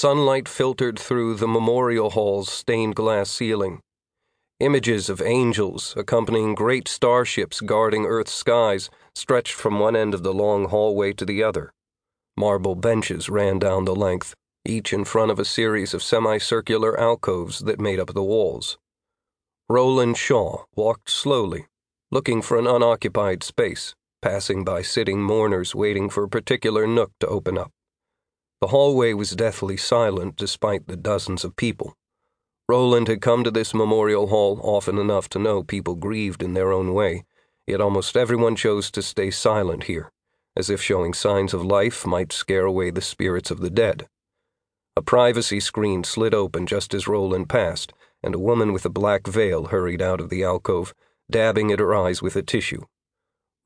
[0.00, 3.80] Sunlight filtered through the memorial hall's stained glass ceiling.
[4.58, 10.32] Images of angels accompanying great starships guarding Earth's skies stretched from one end of the
[10.32, 11.70] long hallway to the other.
[12.34, 14.34] Marble benches ran down the length,
[14.64, 18.78] each in front of a series of semicircular alcoves that made up the walls.
[19.68, 21.66] Roland Shaw walked slowly,
[22.10, 27.26] looking for an unoccupied space, passing by sitting mourners waiting for a particular nook to
[27.26, 27.70] open up.
[28.60, 31.96] The hallway was deathly silent despite the dozens of people.
[32.68, 36.70] Roland had come to this memorial hall often enough to know people grieved in their
[36.70, 37.24] own way,
[37.66, 40.12] yet almost everyone chose to stay silent here,
[40.54, 44.08] as if showing signs of life might scare away the spirits of the dead.
[44.94, 49.26] A privacy screen slid open just as Roland passed, and a woman with a black
[49.26, 50.92] veil hurried out of the alcove,
[51.30, 52.82] dabbing at her eyes with a tissue.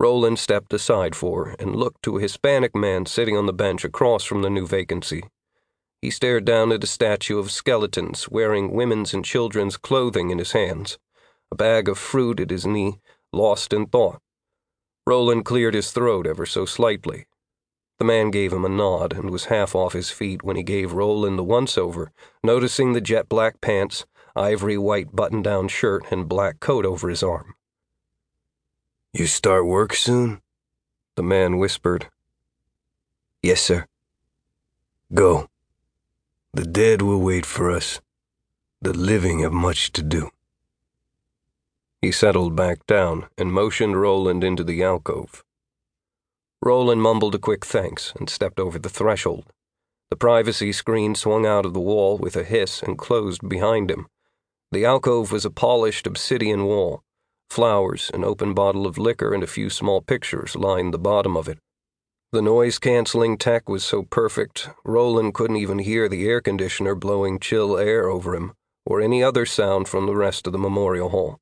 [0.00, 4.24] Roland stepped aside for and looked to a Hispanic man sitting on the bench across
[4.24, 5.22] from the new vacancy.
[6.02, 10.52] He stared down at a statue of skeletons wearing women's and children's clothing in his
[10.52, 10.98] hands,
[11.50, 13.00] a bag of fruit at his knee,
[13.32, 14.20] lost in thought.
[15.06, 17.26] Roland cleared his throat ever so slightly.
[17.98, 20.92] The man gave him a nod and was half off his feet when he gave
[20.92, 26.28] Roland the once over, noticing the jet black pants, ivory white button down shirt, and
[26.28, 27.54] black coat over his arm.
[29.16, 30.42] You start work soon?
[31.14, 32.08] The man whispered.
[33.44, 33.86] Yes, sir.
[35.14, 35.48] Go.
[36.52, 38.00] The dead will wait for us.
[38.82, 40.30] The living have much to do.
[42.02, 45.44] He settled back down and motioned Roland into the alcove.
[46.60, 49.44] Roland mumbled a quick thanks and stepped over the threshold.
[50.10, 54.08] The privacy screen swung out of the wall with a hiss and closed behind him.
[54.72, 57.04] The alcove was a polished obsidian wall.
[57.50, 61.48] Flowers, an open bottle of liquor, and a few small pictures lined the bottom of
[61.48, 61.58] it.
[62.32, 67.38] The noise canceling tech was so perfect, Roland couldn't even hear the air conditioner blowing
[67.38, 68.54] chill air over him,
[68.84, 71.38] or any other sound from the rest of the memorial hall.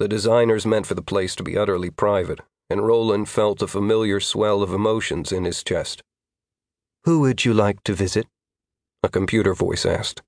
[0.00, 4.18] The designers meant for the place to be utterly private, and Roland felt a familiar
[4.18, 6.02] swell of emotions in his chest.
[7.04, 8.26] Who would you like to visit?
[9.04, 10.22] A computer voice asked.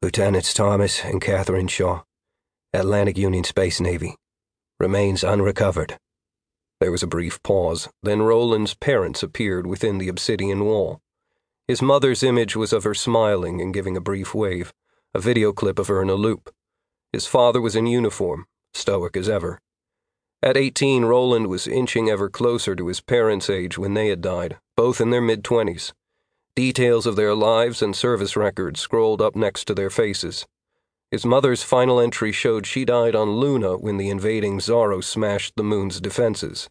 [0.00, 2.04] Lieutenants Thomas and Catherine Shaw,
[2.74, 4.14] Atlantic Union Space Navy.
[4.78, 5.96] Remains unrecovered.
[6.80, 11.00] There was a brief pause, then Roland's parents appeared within the obsidian wall.
[11.66, 14.74] His mother's image was of her smiling and giving a brief wave,
[15.14, 16.54] a video clip of her in a loop.
[17.10, 19.58] His father was in uniform, stoic as ever.
[20.42, 24.58] At 18, Roland was inching ever closer to his parents' age when they had died,
[24.76, 25.94] both in their mid 20s.
[26.54, 30.46] Details of their lives and service records scrolled up next to their faces.
[31.10, 35.62] His mother's final entry showed she died on Luna when the invading Xaros smashed the
[35.62, 36.68] moon's defenses.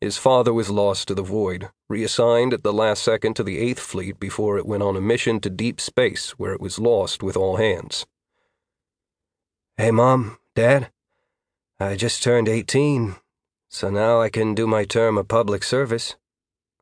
[0.00, 3.80] His father was lost to the void, reassigned at the last second to the Eighth
[3.80, 7.36] Fleet before it went on a mission to deep space where it was lost with
[7.36, 8.06] all hands.
[9.76, 10.90] Hey, Mom, Dad.
[11.78, 13.14] I just turned 18,
[13.68, 16.16] so now I can do my term of public service.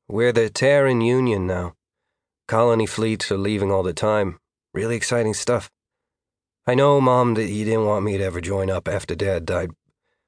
[0.09, 1.75] We're the Terran Union now.
[2.49, 4.39] Colony fleets are leaving all the time.
[4.73, 5.71] Really exciting stuff.
[6.69, 9.71] I know, Mom, that you didn't want me to ever join up after Dad died,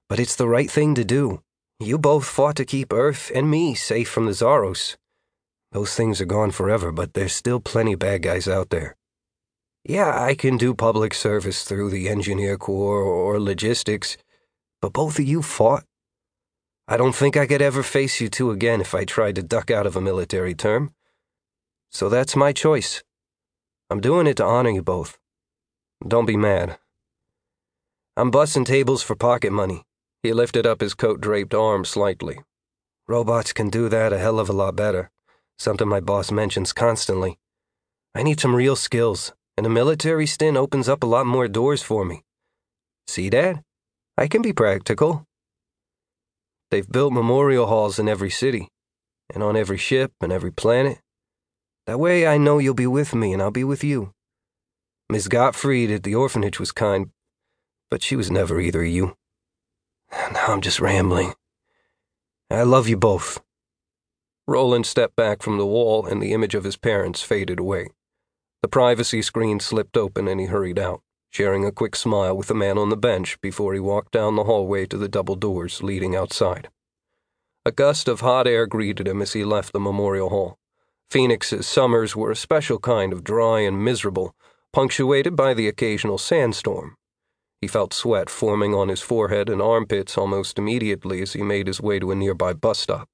[0.08, 1.42] but it's the right thing to do.
[1.80, 4.96] You both fought to keep Earth and me safe from the Xaros.
[5.72, 8.96] Those things are gone forever, but there's still plenty bad guys out there.
[9.84, 14.16] Yeah, I can do public service through the Engineer Corps or logistics,
[14.80, 15.84] but both of you fought.
[16.86, 19.72] I don't think I could ever face you two again if I tried to duck
[19.72, 20.92] out of a military term.
[21.90, 23.02] So that's my choice.
[23.90, 25.18] I'm doing it to honor you both.
[26.06, 26.78] Don't be mad.
[28.16, 29.84] I'm busting tables for pocket money.
[30.22, 32.38] He lifted up his coat draped arm slightly.
[33.08, 35.10] Robots can do that a hell of a lot better,
[35.58, 37.38] something my boss mentions constantly.
[38.14, 41.82] I need some real skills, and a military stint opens up a lot more doors
[41.82, 42.22] for me.
[43.06, 43.62] See, Dad?
[44.16, 45.24] I can be practical.
[46.70, 48.68] They've built memorial halls in every city,
[49.34, 51.00] and on every ship and every planet.
[51.86, 54.12] That way I know you'll be with me and I'll be with you.
[55.10, 57.10] Miss Gottfried at the orphanage was kind,
[57.90, 59.16] but she was never either of you.
[60.12, 61.32] Now I'm just rambling.
[62.50, 63.40] I love you both.
[64.46, 67.88] Roland stepped back from the wall and the image of his parents faded away.
[68.60, 71.00] The privacy screen slipped open and he hurried out,
[71.30, 74.44] sharing a quick smile with the man on the bench before he walked down the
[74.44, 76.68] hallway to the double doors leading outside.
[77.64, 80.58] A gust of hot air greeted him as he left the memorial hall.
[81.10, 84.34] Phoenix's summers were a special kind of dry and miserable,
[84.78, 86.94] punctuated by the occasional sandstorm.
[87.60, 91.80] He felt sweat forming on his forehead and armpits almost immediately as he made his
[91.80, 93.08] way to a nearby bus stop.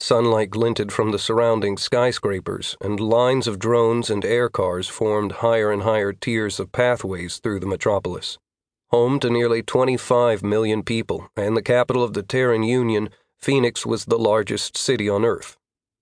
[0.00, 5.70] Sunlight glinted from the surrounding skyscrapers, and lines of drones and air cars formed higher
[5.70, 8.38] and higher tiers of pathways through the metropolis.
[8.88, 14.06] Home to nearly 25 million people and the capital of the Terran Union, Phoenix was
[14.06, 15.58] the largest city on Earth.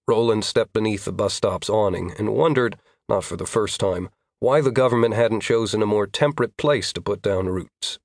[0.06, 2.76] Roland stepped beneath the bus stop's awning and wondered,
[3.08, 4.10] not for the first time,
[4.40, 7.99] why the government hadn't chosen a more temperate place to put down roots.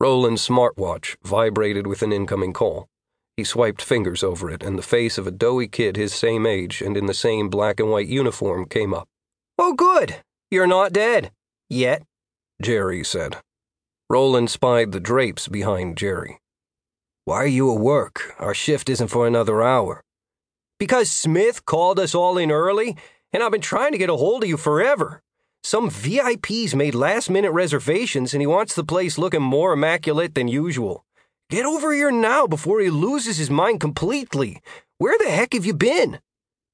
[0.00, 2.88] Roland's smartwatch vibrated with an incoming call.
[3.36, 6.80] He swiped fingers over it, and the face of a doughy kid his same age
[6.80, 9.08] and in the same black and white uniform came up.
[9.58, 10.22] Oh, good.
[10.50, 11.30] You're not dead.
[11.68, 12.02] Yet,
[12.60, 13.36] Jerry said.
[14.08, 16.40] Roland spied the drapes behind Jerry.
[17.24, 18.34] Why are you at work?
[18.38, 20.02] Our shift isn't for another hour.
[20.78, 22.96] Because Smith called us all in early,
[23.32, 25.22] and I've been trying to get a hold of you forever.
[25.62, 30.48] Some VIPs made last minute reservations, and he wants the place looking more immaculate than
[30.48, 31.04] usual.
[31.50, 34.62] Get over here now before he loses his mind completely.
[34.98, 36.20] Where the heck have you been?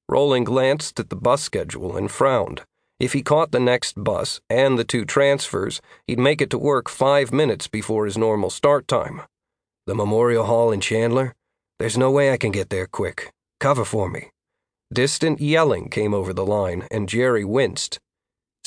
[0.07, 2.61] Roland glanced at the bus schedule and frowned.
[2.99, 6.89] If he caught the next bus and the two transfers, he'd make it to work
[6.89, 9.21] five minutes before his normal start time.
[9.85, 11.35] The Memorial Hall in Chandler?
[11.77, 13.31] There's no way I can get there quick.
[13.59, 14.31] Cover for me.
[14.91, 17.99] Distant yelling came over the line, and Jerry winced.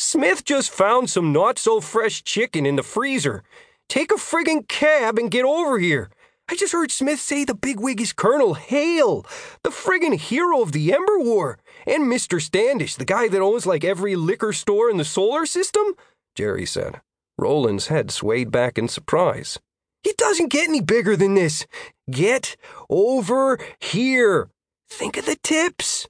[0.01, 3.43] Smith just found some not so fresh chicken in the freezer.
[3.87, 6.09] Take a friggin' cab and get over here.
[6.49, 9.27] I just heard Smith say the bigwig is Colonel Hale,
[9.63, 12.41] the friggin' hero of the Ember War, and Mr.
[12.41, 15.95] Standish, the guy that owns like every liquor store in the solar system,
[16.35, 17.03] Jerry said.
[17.37, 19.59] Roland's head swayed back in surprise.
[20.03, 21.67] It doesn't get any bigger than this.
[22.11, 22.57] Get
[22.89, 24.49] over here.
[24.89, 26.09] Think of the tips.